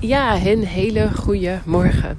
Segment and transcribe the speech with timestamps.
[0.00, 2.18] Ja, een hele goede morgen.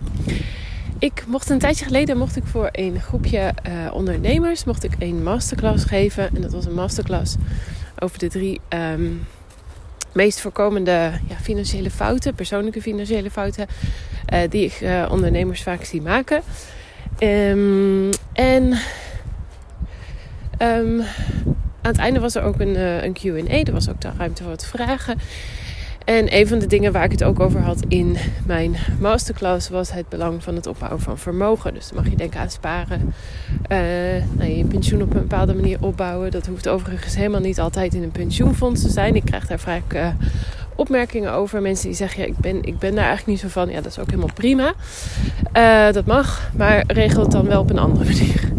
[0.97, 5.23] Ik mocht een tijdje geleden mocht ik voor een groepje uh, ondernemers mocht ik een
[5.23, 6.35] masterclass geven.
[6.35, 7.35] En dat was een masterclass
[7.99, 9.27] over de drie um,
[10.11, 13.67] meest voorkomende ja, financiële fouten, persoonlijke financiële fouten,
[14.33, 16.41] uh, die ik uh, ondernemers vaak zie maken.
[17.19, 18.63] Um, en
[20.61, 21.01] um,
[21.81, 22.75] aan het einde was er ook een,
[23.05, 23.63] een QA.
[23.63, 25.17] Er was ook de ruimte voor wat vragen.
[26.09, 29.91] En een van de dingen waar ik het ook over had in mijn masterclass was
[29.91, 31.73] het belang van het opbouwen van vermogen.
[31.73, 33.13] Dus dan mag je denken aan sparen,
[33.71, 33.77] uh,
[34.31, 36.31] nou, je pensioen op een bepaalde manier opbouwen.
[36.31, 39.15] Dat hoeft overigens helemaal niet altijd in een pensioenfonds te zijn.
[39.15, 40.07] Ik krijg daar vaak uh,
[40.75, 41.61] opmerkingen over.
[41.61, 43.69] Mensen die zeggen, ja, ik, ben, ik ben daar eigenlijk niet zo van.
[43.69, 44.73] Ja, dat is ook helemaal prima.
[45.53, 48.51] Uh, dat mag, maar regel het dan wel op een andere manier.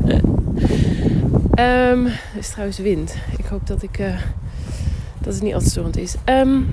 [1.90, 3.14] um, er is trouwens wind.
[3.38, 3.98] Ik hoop dat, ik,
[5.18, 6.14] dat het niet altijd storend is.
[6.24, 6.66] Um,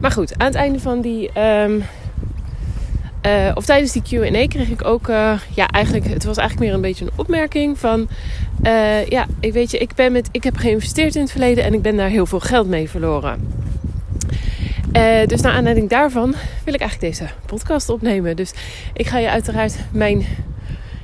[0.00, 1.40] maar goed, aan het einde van die.
[1.40, 1.84] Um,
[3.26, 5.08] uh, of tijdens die QA kreeg ik ook.
[5.08, 6.06] Uh, ja, eigenlijk.
[6.06, 8.08] Het was eigenlijk meer een beetje een opmerking van.
[8.62, 11.74] Uh, ja, ik weet je, ik, ben met, ik heb geïnvesteerd in het verleden en
[11.74, 13.52] ik ben daar heel veel geld mee verloren.
[15.26, 18.36] dus naar aanleiding daarvan wil ik eigenlijk deze podcast opnemen.
[18.36, 18.52] Dus
[18.92, 20.26] ik ga je uiteraard mijn,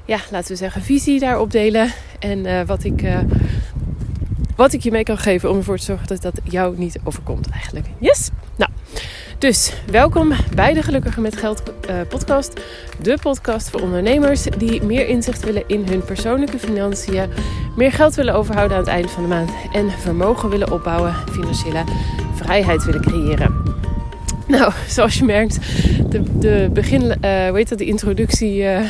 [0.05, 1.93] ja, laten we zeggen, visie daarop delen.
[2.19, 3.03] En wat ik
[4.57, 7.49] wat ik je mee kan geven om ervoor te zorgen dat dat jou niet overkomt
[7.51, 7.87] eigenlijk.
[7.99, 8.31] Yes?
[9.39, 12.61] Dus welkom bij de Gelukkiger met Geld uh, podcast.
[13.03, 17.31] De podcast voor ondernemers die meer inzicht willen in hun persoonlijke financiën.
[17.77, 19.51] Meer geld willen overhouden aan het einde van de maand.
[19.73, 21.15] En vermogen willen opbouwen.
[21.31, 21.85] Financiële
[22.35, 23.63] vrijheid willen creëren.
[24.47, 25.59] Nou, zoals je merkt,
[26.11, 28.63] de, de begin, uh, dat, de introductie...
[28.63, 28.81] Uh,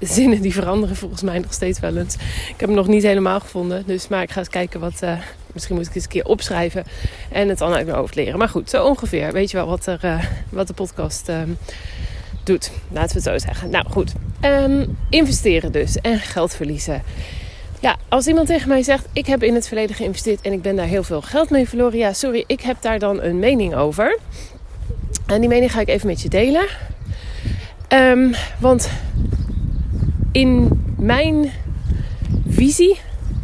[0.00, 2.14] zinnen die veranderen volgens mij nog steeds wel eens.
[2.14, 3.82] Ik heb hem nog niet helemaal gevonden.
[3.86, 5.02] Dus maar ik ga eens kijken wat.
[5.52, 6.84] Misschien moet ik eens een keer opschrijven.
[7.30, 8.38] En het dan uit mijn hoofd leren.
[8.38, 9.32] Maar goed, zo ongeveer.
[9.32, 11.30] Weet je wel wat, er, uh, wat de podcast
[12.44, 12.70] doet.
[12.90, 13.70] Laten we het zo zeggen.
[13.70, 14.12] Nou goed.
[14.44, 15.96] Um, investeren dus.
[15.96, 17.02] En geld verliezen.
[17.80, 20.76] Ja, als iemand tegen mij zegt: Ik heb in het verleden geïnvesteerd en ik ben
[20.76, 21.98] daar heel veel geld mee verloren.
[21.98, 24.18] Ja, sorry, ik heb daar dan een mening over.
[25.26, 26.66] En die mening ga ik even met je delen.
[27.88, 28.90] Um, want
[30.32, 31.52] in mijn
[32.48, 32.98] visie,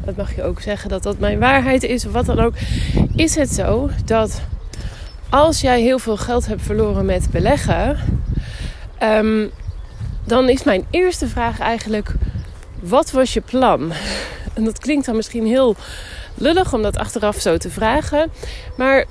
[0.09, 2.55] dat mag je ook zeggen dat dat mijn waarheid is of wat dan ook,
[3.17, 4.41] is het zo dat
[5.29, 7.99] als jij heel veel geld hebt verloren met beleggen,
[9.03, 9.51] um,
[10.25, 12.15] dan is mijn eerste vraag eigenlijk:
[12.81, 13.93] wat was je plan?
[14.55, 15.77] En dat klinkt dan misschien heel
[16.35, 18.31] lullig om dat achteraf zo te vragen,
[18.77, 19.05] maar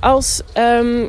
[0.00, 1.08] als um,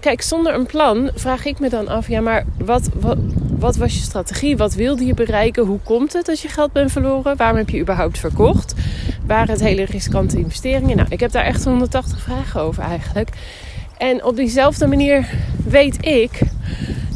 [0.00, 3.18] kijk, zonder een plan vraag ik me dan af: ja, maar wat, wat,
[3.62, 4.56] wat, was je strategie?
[4.56, 5.64] Wat wilde je bereiken?
[5.64, 7.36] Hoe komt het dat je geld bent verloren?
[7.36, 8.74] Waarom heb je überhaupt verkocht?
[9.26, 10.96] Waren het hele riskante investeringen?
[10.96, 13.28] Nou, ik heb daar echt 180 vragen over eigenlijk.
[13.98, 15.28] En op diezelfde manier
[15.64, 16.40] weet ik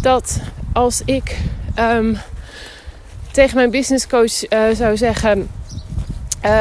[0.01, 0.41] dat
[0.73, 1.37] als ik
[1.79, 2.19] um,
[3.31, 5.49] tegen mijn businesscoach uh, zou zeggen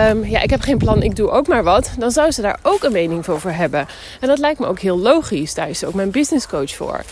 [0.10, 1.92] Um, ja, ik heb geen plan, ik doe ook maar wat.
[1.98, 3.88] Dan zou ze daar ook een mening voor hebben.
[4.20, 5.54] En dat lijkt me ook heel logisch.
[5.54, 7.04] Daar is ook mijn business coach voor.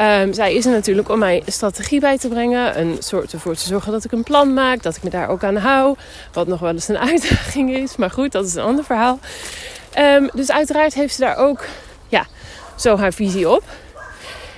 [0.00, 2.80] Um, zij is er natuurlijk om mij strategie bij te brengen.
[2.80, 4.82] Een soort ervoor te zorgen dat ik een plan maak.
[4.82, 5.96] Dat ik me daar ook aan hou.
[6.32, 7.96] Wat nog wel eens een uitdaging is.
[7.96, 9.18] Maar goed, dat is een ander verhaal.
[9.98, 11.64] Um, dus uiteraard heeft ze daar ook
[12.08, 12.26] ja,
[12.76, 13.62] zo haar visie op.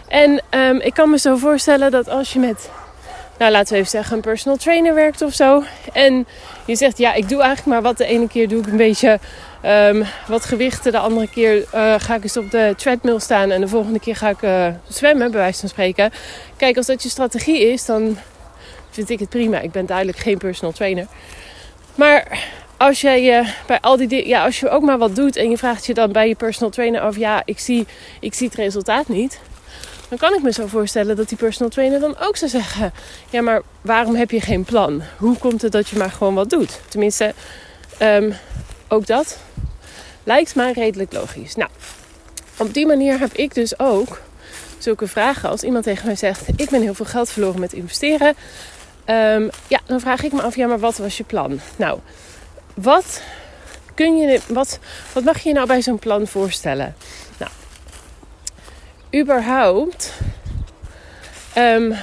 [0.08, 0.42] En
[0.84, 2.70] ik kan me zo voorstellen dat als je met
[3.42, 5.62] nou laten we even zeggen, een personal trainer werkt of zo.
[5.92, 6.26] En
[6.64, 7.96] je zegt, ja, ik doe eigenlijk maar wat.
[7.98, 9.18] De ene keer doe ik een beetje
[9.64, 10.92] um, wat gewichten.
[10.92, 13.50] De andere keer uh, ga ik eens op de treadmill staan.
[13.50, 16.10] En de volgende keer ga ik uh, zwemmen, bij wijze van spreken.
[16.56, 18.18] Kijk, als dat je strategie is, dan
[18.90, 19.60] vind ik het prima.
[19.60, 21.06] Ik ben duidelijk geen personal trainer.
[21.94, 22.38] Maar
[22.76, 25.50] als jij uh, bij al die dingen, ja, als je ook maar wat doet en
[25.50, 27.86] je vraagt je dan bij je personal trainer af, ja, ik zie,
[28.20, 29.40] ik zie het resultaat niet
[30.12, 32.92] dan kan ik me zo voorstellen dat die personal trainer dan ook zou zeggen:
[33.30, 35.02] Ja, maar waarom heb je geen plan?
[35.18, 36.80] Hoe komt het dat je maar gewoon wat doet?
[36.88, 37.34] Tenminste,
[38.02, 38.34] um,
[38.88, 39.38] ook dat
[40.24, 41.54] lijkt mij redelijk logisch.
[41.54, 41.70] Nou,
[42.56, 44.20] op die manier heb ik dus ook
[44.78, 45.48] zulke vragen.
[45.48, 48.34] Als iemand tegen mij zegt: Ik ben heel veel geld verloren met investeren.
[49.06, 51.60] Um, ja, dan vraag ik me af: Ja, maar wat was je plan?
[51.76, 51.98] Nou,
[52.74, 53.22] wat
[53.94, 54.78] kun je, wat,
[55.12, 56.94] wat mag je je nou bij zo'n plan voorstellen?
[59.14, 60.12] Überhaupt.
[61.58, 61.94] Um,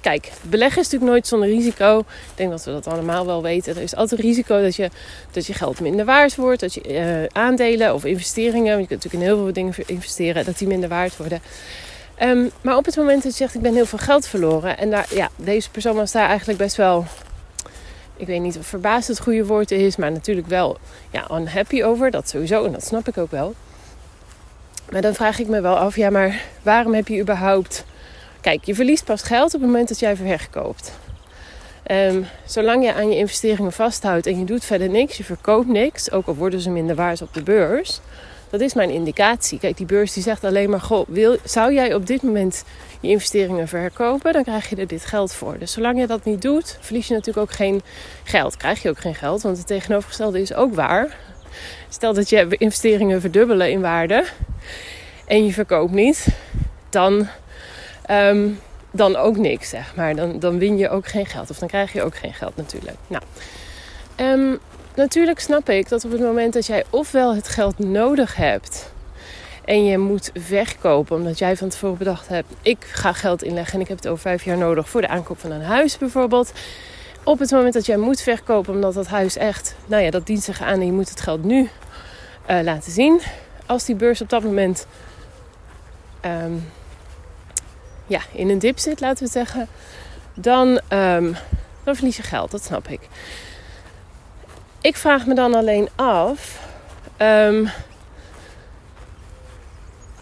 [0.00, 1.98] kijk, beleggen is natuurlijk nooit zonder risico.
[1.98, 3.76] Ik denk dat we dat allemaal wel weten.
[3.76, 4.90] Er is altijd risico dat je,
[5.30, 6.60] dat je geld minder waard wordt.
[6.60, 10.44] Dat je uh, aandelen of investeringen, want je kunt natuurlijk in heel veel dingen investeren,
[10.44, 11.40] dat die minder waard worden.
[12.22, 14.78] Um, maar op het moment dat je zegt, ik ben heel veel geld verloren.
[14.78, 17.04] En daar, ja, deze persoon was daar eigenlijk best wel
[18.18, 20.78] ik weet niet of verbaasd het goede woord is, maar natuurlijk wel
[21.10, 22.10] ja, unhappy over.
[22.10, 23.54] Dat sowieso, en dat snap ik ook wel.
[24.90, 27.84] Maar dan vraag ik me wel af, ja, maar waarom heb je überhaupt.
[28.40, 30.92] Kijk, je verliest pas geld op het moment dat jij verkoopt.
[31.90, 36.10] Um, zolang je aan je investeringen vasthoudt en je doet verder niks, je verkoopt niks,
[36.10, 38.00] ook al worden ze minder waard op de beurs,
[38.50, 39.58] dat is mijn indicatie.
[39.58, 42.64] Kijk, die beurs die zegt alleen maar: Goh, wil, zou jij op dit moment
[43.00, 44.32] je investeringen verkopen?
[44.32, 45.58] Dan krijg je er dit geld voor.
[45.58, 47.82] Dus zolang je dat niet doet, verlies je natuurlijk ook geen
[48.24, 48.56] geld.
[48.56, 51.16] Krijg je ook geen geld, want het tegenovergestelde is ook waar.
[51.88, 54.24] Stel dat je investeringen verdubbelen in waarde
[55.26, 56.26] en je verkoopt niet,
[56.90, 57.26] dan,
[58.10, 58.60] um,
[58.90, 60.16] dan ook niks, zeg maar.
[60.16, 62.96] Dan, dan win je ook geen geld of dan krijg je ook geen geld natuurlijk.
[63.06, 63.22] Nou,
[64.16, 64.58] um,
[64.94, 68.90] natuurlijk snap ik dat op het moment dat jij ofwel het geld nodig hebt
[69.68, 73.80] en je moet verkopen omdat jij van tevoren bedacht hebt: ik ga geld inleggen en
[73.80, 76.52] ik heb het over vijf jaar nodig voor de aankoop van een huis bijvoorbeeld.
[77.28, 80.42] Op het moment dat jij moet verkopen omdat dat huis echt, nou ja, dat dient
[80.42, 81.68] zich aan en je moet het geld nu
[82.50, 83.20] uh, laten zien.
[83.66, 84.86] Als die beurs op dat moment
[86.24, 86.70] um,
[88.06, 89.68] ja, in een dip zit, laten we zeggen,
[90.34, 91.36] dan, um,
[91.84, 92.50] dan verlies je geld.
[92.50, 93.00] Dat snap ik.
[94.80, 96.68] Ik vraag me dan alleen af.
[97.18, 97.70] Um,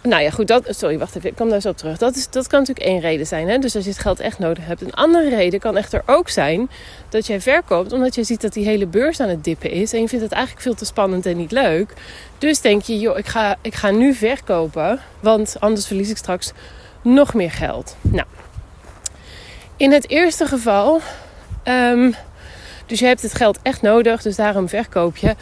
[0.06, 0.48] nou ja, goed.
[0.48, 1.30] Dat, sorry, wacht even.
[1.30, 1.98] Ik kom daar zo op terug.
[1.98, 3.48] Dat, is, dat kan natuurlijk één reden zijn.
[3.48, 3.58] Hè?
[3.58, 4.82] Dus als je het geld echt nodig hebt.
[4.82, 6.70] Een andere reden kan echter ook zijn
[7.08, 9.92] dat jij verkoopt omdat je ziet dat die hele beurs aan het dippen is.
[9.92, 11.92] En je vindt het eigenlijk veel te spannend en niet leuk.
[12.38, 15.00] Dus denk je, joh, ik ga, ik ga nu verkopen.
[15.20, 16.52] Want anders verlies ik straks
[17.02, 17.96] nog meer geld.
[18.00, 18.26] Nou,
[19.76, 21.00] in het eerste geval.
[21.64, 22.14] Um,
[22.86, 25.34] dus je hebt het geld echt nodig, dus daarom verkoop je.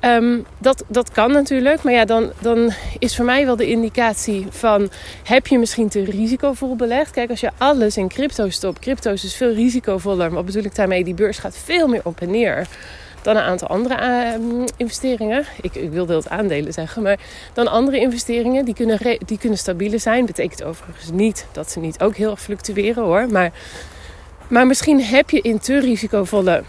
[0.00, 4.46] Um, dat, dat kan natuurlijk, maar ja, dan, dan is voor mij wel de indicatie
[4.50, 4.90] van...
[5.22, 7.10] heb je misschien te risicovol belegd?
[7.10, 8.78] Kijk, als je alles in crypto stopt...
[8.78, 11.04] crypto's is veel risicovoller, maar bedoel ik daarmee...
[11.04, 12.66] die beurs gaat veel meer op en neer
[13.22, 15.44] dan een aantal andere uh, investeringen.
[15.60, 17.18] Ik, ik wilde het aandelen zeggen, maar
[17.52, 20.26] dan andere investeringen die kunnen, die kunnen stabieler zijn.
[20.26, 23.26] Betekent overigens niet dat ze niet ook heel erg fluctueren hoor.
[23.30, 23.52] Maar
[24.48, 26.62] maar misschien heb je in te risicovolle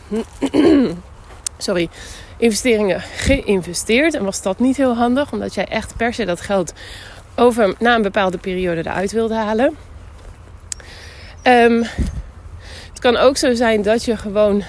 [1.58, 1.90] sorry,
[2.38, 4.14] investeringen geïnvesteerd.
[4.14, 6.74] En was dat niet heel handig, omdat jij echt per se dat geld
[7.36, 9.76] over, na een bepaalde periode eruit wilde halen.
[11.44, 11.84] Um,
[12.90, 14.64] het kan ook zo zijn dat je gewoon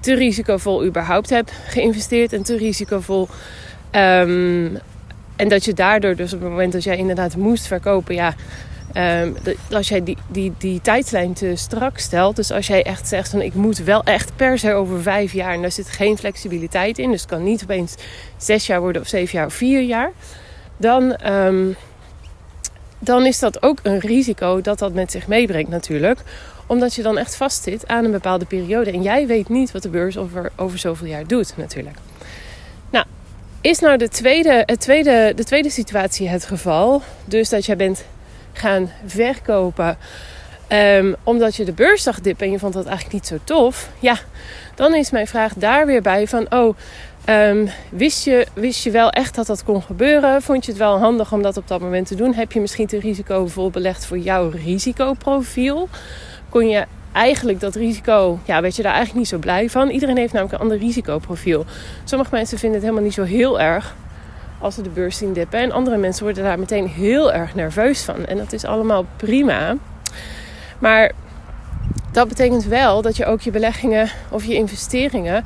[0.00, 3.28] te risicovol überhaupt hebt geïnvesteerd en te risicovol.
[3.92, 4.78] Um,
[5.36, 8.34] en dat je daardoor dus op het moment dat jij inderdaad moest verkopen, ja,
[8.98, 9.36] Um,
[9.70, 13.40] als jij die, die, die tijdslijn te strak stelt, dus als jij echt zegt van
[13.40, 17.10] ik moet wel echt per se over vijf jaar en daar zit geen flexibiliteit in,
[17.10, 17.94] dus het kan niet opeens
[18.36, 20.10] zes jaar worden of zeven jaar of vier jaar,
[20.76, 21.76] dan, um,
[22.98, 26.20] dan is dat ook een risico dat dat met zich meebrengt natuurlijk
[26.68, 28.90] omdat je dan echt vastzit aan een bepaalde periode.
[28.90, 31.96] En jij weet niet wat de beurs over, over zoveel jaar doet, natuurlijk.
[32.90, 33.04] Nou,
[33.60, 37.02] is nou de tweede, het tweede, de tweede situatie het geval?
[37.24, 38.04] Dus dat jij bent
[38.58, 39.96] gaan verkopen.
[40.72, 43.90] Um, omdat je de beurs zag dippen en je vond dat eigenlijk niet zo tof.
[43.98, 44.18] Ja,
[44.74, 46.46] dan is mijn vraag daar weer bij van...
[46.50, 46.76] Oh,
[47.28, 50.42] um, wist, je, wist je wel echt dat dat kon gebeuren?
[50.42, 52.34] Vond je het wel handig om dat op dat moment te doen?
[52.34, 55.88] Heb je misschien te risicovol belegd voor jouw risicoprofiel?
[56.48, 58.38] Kon je eigenlijk dat risico...
[58.44, 59.88] Ja, weet je daar eigenlijk niet zo blij van?
[59.88, 61.64] Iedereen heeft namelijk een ander risicoprofiel.
[62.04, 63.94] Sommige mensen vinden het helemaal niet zo heel erg
[64.58, 65.60] als ze de beurs zien dippen.
[65.60, 68.26] En andere mensen worden daar meteen heel erg nerveus van.
[68.26, 69.76] En dat is allemaal prima.
[70.78, 71.12] Maar
[72.12, 75.44] dat betekent wel dat je ook je beleggingen of je investeringen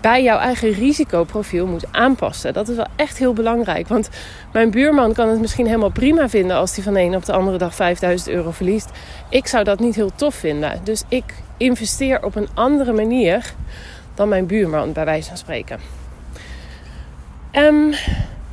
[0.00, 2.52] bij jouw eigen risicoprofiel moet aanpassen.
[2.52, 3.88] Dat is wel echt heel belangrijk.
[3.88, 4.08] Want
[4.52, 7.58] mijn buurman kan het misschien helemaal prima vinden als hij van een op de andere
[7.58, 8.90] dag 5000 euro verliest.
[9.28, 10.80] Ik zou dat niet heel tof vinden.
[10.82, 11.24] Dus ik
[11.56, 13.54] investeer op een andere manier
[14.14, 15.78] dan mijn buurman, bij wijze van spreken.
[17.52, 17.94] Um,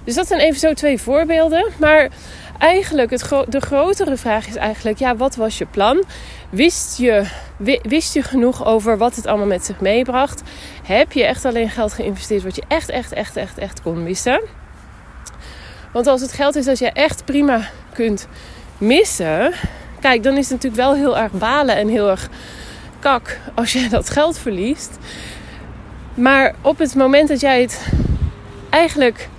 [0.06, 1.66] dus dat zijn even zo twee voorbeelden.
[1.78, 2.10] Maar
[2.58, 6.04] eigenlijk het de grotere vraag is eigenlijk: ja, wat was je plan?
[6.50, 7.26] Wist je,
[7.82, 10.42] wist je genoeg over wat het allemaal met zich meebracht?
[10.84, 14.42] Heb je echt alleen geld geïnvesteerd wat je echt, echt, echt, echt, echt kon missen?
[15.92, 18.28] Want als het geld is dat je echt prima kunt
[18.78, 19.54] missen,
[20.00, 22.30] kijk, dan is het natuurlijk wel heel erg balen en heel erg
[23.00, 24.98] kak als je dat geld verliest.
[26.14, 27.88] Maar op het moment dat jij het
[28.70, 29.30] eigenlijk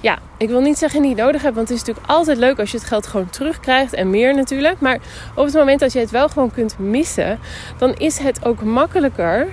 [0.00, 2.70] ja, ik wil niet zeggen niet nodig hebt, want het is natuurlijk altijd leuk als
[2.70, 4.80] je het geld gewoon terugkrijgt en meer natuurlijk.
[4.80, 4.98] Maar
[5.34, 7.38] op het moment dat je het wel gewoon kunt missen,
[7.78, 9.48] dan is het ook makkelijker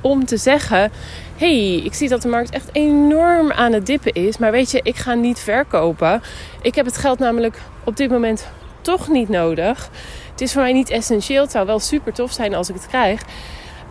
[0.00, 0.92] om te zeggen:
[1.36, 4.80] hey, ik zie dat de markt echt enorm aan het dippen is, maar weet je,
[4.82, 6.22] ik ga niet verkopen.
[6.62, 8.48] Ik heb het geld namelijk op dit moment
[8.80, 9.90] toch niet nodig.
[10.30, 11.42] Het is voor mij niet essentieel.
[11.42, 13.22] Het zou wel super tof zijn als ik het krijg.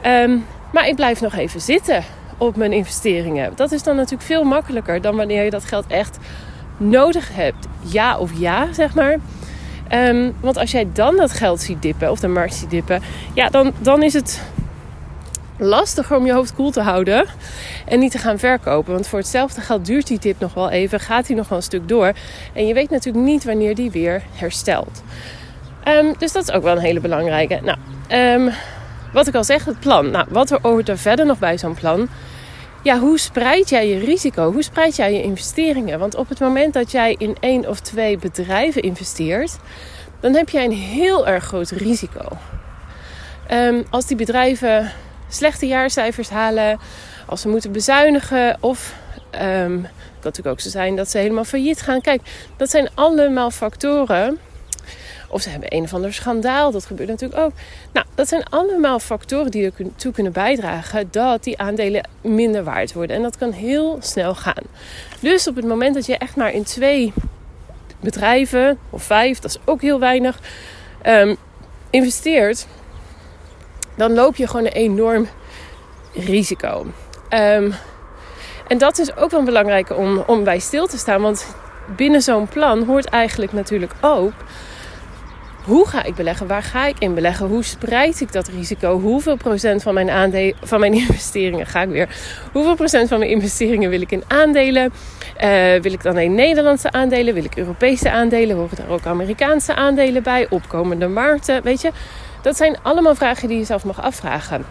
[0.01, 0.37] Ehm,
[0.73, 2.03] maar ik blijf nog even zitten
[2.39, 3.51] op mijn investeringen.
[3.55, 6.17] Dat is dan natuurlijk veel makkelijker dan wanneer je dat geld echt
[6.77, 9.17] nodig hebt, ja of ja, zeg maar.
[9.87, 13.01] Ehm, want als jij dan dat geld ziet dippen, of de markt ziet dippen,
[13.33, 14.41] ja, dan, dan is het
[15.57, 17.25] lastiger om je hoofd koel te houden
[17.85, 18.93] en niet te gaan verkopen.
[18.93, 21.63] Want voor hetzelfde geld duurt die tip nog wel even, gaat hij nog wel een
[21.63, 22.13] stuk door.
[22.53, 25.03] En je weet natuurlijk niet wanneer die weer herstelt.
[25.83, 27.59] Ehm, dus dat is ook wel een hele belangrijke.
[27.63, 27.77] Nou,
[28.43, 28.53] um,
[29.13, 30.11] wat ik al zeg, het plan.
[30.11, 32.09] Nou, wat er hoort er verder nog bij zo'n plan?
[32.83, 34.51] Ja, hoe spreid jij je risico?
[34.51, 35.99] Hoe spreid jij je investeringen?
[35.99, 39.57] Want op het moment dat jij in één of twee bedrijven investeert,
[40.19, 42.37] dan heb jij een heel erg groot risico.
[43.51, 44.91] Um, als die bedrijven
[45.27, 46.79] slechte jaarcijfers halen,
[47.25, 48.93] als ze moeten bezuinigen of
[49.31, 52.01] het kan natuurlijk ook zo zijn dat ze helemaal failliet gaan.
[52.01, 52.21] Kijk,
[52.57, 54.39] dat zijn allemaal factoren
[55.29, 56.71] of ze hebben een of ander schandaal.
[56.71, 57.51] Dat gebeurt natuurlijk ook.
[57.93, 63.15] Nou, dat zijn allemaal factoren die ertoe kunnen bijdragen dat die aandelen minder waard worden.
[63.15, 64.63] En dat kan heel snel gaan.
[65.19, 67.13] Dus op het moment dat je echt maar in twee
[67.99, 70.39] bedrijven of vijf, dat is ook heel weinig,
[71.05, 71.35] um,
[71.89, 72.67] investeert,
[73.95, 75.27] dan loop je gewoon een enorm
[76.13, 76.85] risico.
[77.29, 77.73] Um,
[78.67, 81.21] en dat is ook wel belangrijk om, om bij stil te staan.
[81.21, 81.55] Want
[81.95, 84.33] binnen zo'n plan hoort eigenlijk natuurlijk ook
[85.69, 86.47] hoe ga ik beleggen?
[86.47, 87.47] Waar ga ik in beleggen?
[87.47, 88.99] Hoe spreid ik dat risico?
[88.99, 92.09] Hoeveel procent van mijn, aandelen, van mijn investeringen ga ik weer?
[92.51, 94.93] Hoeveel procent van mijn investeringen wil ik in aandelen?
[95.43, 97.33] Uh, wil ik dan alleen Nederlandse aandelen?
[97.33, 98.55] Wil ik Europese aandelen?
[98.55, 100.47] Horen daar ook Amerikaanse aandelen bij?
[100.49, 101.63] Opkomende markten?
[101.63, 101.91] Weet je,
[102.41, 104.65] dat zijn allemaal vragen die je zelf mag afvragen.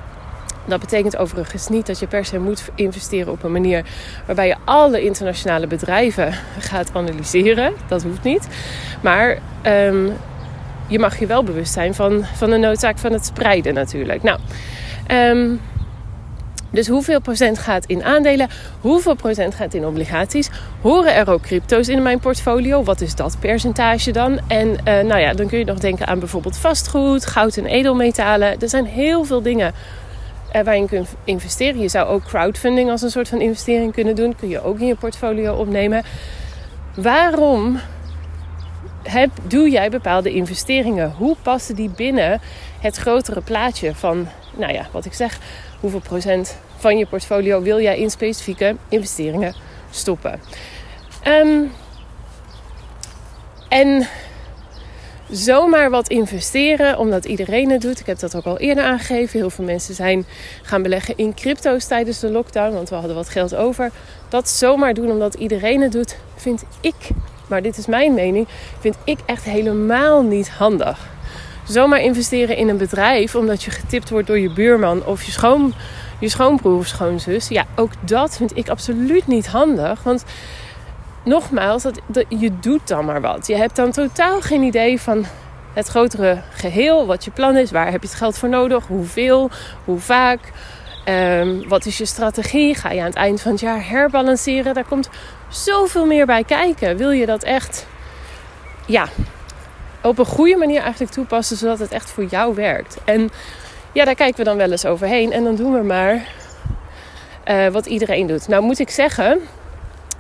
[0.65, 3.85] Dat betekent overigens niet dat je per se moet investeren op een manier
[4.27, 6.33] waarbij je alle internationale bedrijven
[6.71, 7.73] gaat analyseren.
[7.89, 8.49] Dat hoeft niet.
[9.01, 10.13] Maar um,
[10.89, 14.23] je mag je wel bewust zijn van, van de noodzaak van het spreiden natuurlijk.
[14.23, 14.39] Nou,
[15.11, 15.61] um,
[16.71, 18.49] dus hoeveel procent gaat in aandelen?
[18.81, 20.51] Hoeveel procent gaat in obligaties?
[20.81, 22.83] Horen er ook crypto's in mijn portfolio?
[22.83, 24.39] Wat is dat percentage dan?
[24.47, 28.61] En uh, nou ja, dan kun je nog denken aan bijvoorbeeld vastgoed, goud en edelmetalen.
[28.61, 29.73] Er zijn heel veel dingen
[30.57, 31.81] uh, waar je kunt investeren.
[31.81, 34.37] Je zou ook crowdfunding als een soort van investering kunnen doen.
[34.37, 36.03] Kun je ook in je portfolio opnemen.
[36.95, 37.79] Waarom
[39.43, 41.13] doe jij bepaalde investeringen?
[41.17, 42.41] Hoe passen die binnen
[42.81, 45.39] het grotere plaatje van, nou ja, wat ik zeg,
[45.81, 49.55] hoeveel procent van je portfolio wil jij in specifieke investeringen
[49.91, 50.41] stoppen?
[51.27, 51.73] Um,
[53.69, 54.09] en
[55.31, 58.01] zomaar wat investeren, omdat iedereen het doet.
[58.01, 59.39] Ik heb dat ook al eerder aangegeven.
[59.39, 60.27] Heel veel mensen zijn
[60.63, 63.91] gaan beleggen in crypto's tijdens de lockdown, want we hadden wat geld over.
[64.29, 66.95] Dat zomaar doen omdat iedereen het doet, vind ik
[67.49, 68.49] maar dit is mijn mening,
[68.81, 71.09] vind ik echt helemaal niet handig.
[71.65, 75.75] Zomaar investeren in een bedrijf omdat je getipt wordt door je buurman of je, schoon,
[76.21, 77.49] je schoonbroer of schoonzus.
[77.49, 80.03] Ja, ook dat vind ik absoluut niet handig.
[80.03, 80.25] Want
[81.25, 83.47] nogmaals, dat, dat, je doet dan maar wat.
[83.47, 85.25] Je hebt dan totaal geen idee van
[85.73, 87.07] het grotere geheel.
[87.07, 89.51] Wat je plan is, waar heb je het geld voor nodig, hoeveel,
[89.85, 90.41] hoe vaak.
[91.09, 92.75] Um, wat is je strategie?
[92.75, 94.75] Ga je aan het eind van het jaar herbalanceren?
[94.75, 95.09] Daar komt
[95.49, 96.97] zoveel meer bij kijken.
[96.97, 97.87] Wil je dat echt
[98.87, 99.09] ja,
[100.03, 102.97] op een goede manier eigenlijk toepassen, zodat het echt voor jou werkt?
[103.05, 103.31] En
[103.93, 105.33] ja, daar kijken we dan wel eens overheen.
[105.33, 106.27] En dan doen we maar
[107.47, 108.49] uh, wat iedereen doet.
[108.49, 109.39] Nou moet ik zeggen,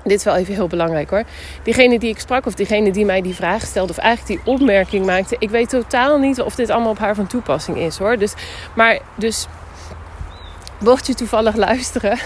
[0.04, 1.22] dit is wel even heel belangrijk hoor.
[1.62, 5.06] Diegene die ik sprak, of diegene die mij die vraag stelde, of eigenlijk die opmerking
[5.06, 8.18] maakte, ik weet totaal niet of dit allemaal op haar van toepassing is hoor.
[8.18, 8.34] Dus,
[8.74, 9.46] maar dus
[10.78, 12.18] mocht je toevallig luisteren,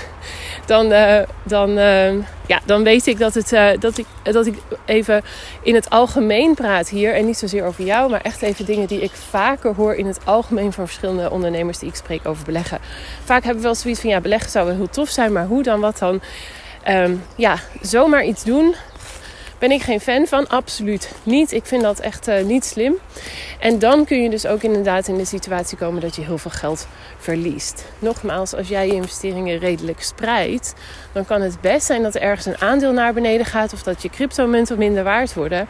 [0.67, 2.13] dan, uh, dan, uh,
[2.47, 4.55] ja, dan weet ik dat, het, uh, dat, ik, dat ik
[4.85, 5.23] even
[5.63, 7.15] in het algemeen praat hier.
[7.15, 10.19] En niet zozeer over jou, maar echt even dingen die ik vaker hoor in het
[10.25, 12.79] algemeen van verschillende ondernemers die ik spreek over beleggen.
[13.25, 15.63] Vaak hebben we wel zoiets van ja, beleggen zou wel heel tof zijn, maar hoe
[15.63, 16.21] dan, wat dan?
[16.89, 18.75] Um, ja, zomaar iets doen
[19.63, 21.53] ben ik geen fan van, absoluut niet.
[21.53, 22.95] Ik vind dat echt uh, niet slim.
[23.61, 26.51] En dan kun je dus ook inderdaad in de situatie komen dat je heel veel
[26.51, 26.89] geld
[27.19, 27.85] verliest.
[27.99, 30.75] Nogmaals, als jij je investeringen redelijk spreidt,
[31.13, 34.03] dan kan het best zijn dat er ergens een aandeel naar beneden gaat of dat
[34.03, 35.69] je cryptomunten minder waard worden.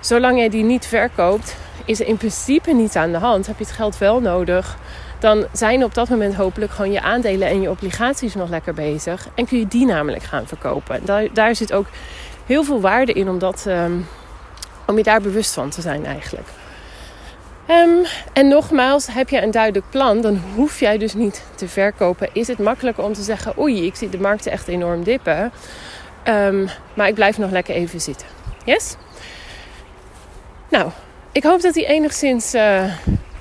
[0.00, 3.46] Zolang jij die niet verkoopt, is er in principe niets aan de hand.
[3.46, 4.78] Heb je het geld wel nodig?
[5.18, 9.28] Dan zijn op dat moment hopelijk gewoon je aandelen en je obligaties nog lekker bezig.
[9.34, 11.00] En kun je die namelijk gaan verkopen.
[11.04, 11.86] Daar, daar zit ook
[12.46, 14.06] heel veel waarde in om, dat, um,
[14.86, 16.48] om je daar bewust van te zijn eigenlijk.
[17.70, 22.28] Um, en nogmaals, heb je een duidelijk plan, dan hoef jij dus niet te verkopen.
[22.32, 25.52] Is het makkelijker om te zeggen: Oei, ik zie de markten echt enorm dippen.
[26.28, 28.26] Um, maar ik blijf nog lekker even zitten.
[28.64, 28.96] Yes?
[30.68, 30.90] Nou,
[31.32, 32.92] ik hoop dat die enigszins uh,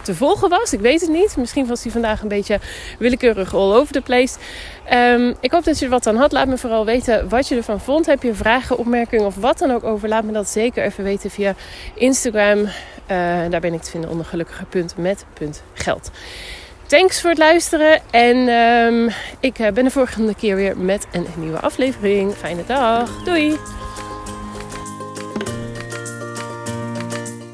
[0.03, 0.73] te volgen was.
[0.73, 1.37] Ik weet het niet.
[1.37, 2.59] Misschien was hij vandaag een beetje
[2.99, 4.37] willekeurig all over the place.
[4.85, 6.31] Ehm, ik hoop dat je er wat aan had.
[6.31, 8.05] Laat me vooral weten wat je ervan vond.
[8.05, 10.09] Heb je vragen, opmerkingen of wat dan ook over?
[10.09, 11.55] Laat me dat zeker even weten via
[11.93, 12.59] Instagram.
[12.59, 12.69] Uh,
[13.49, 16.11] daar ben ik te vinden onder gelukkige.met.geld.
[16.85, 18.01] Thanks voor het luisteren.
[18.11, 22.33] En um, ik ben de volgende keer weer met een nieuwe aflevering.
[22.33, 23.23] Fijne dag.
[23.23, 23.82] Doei!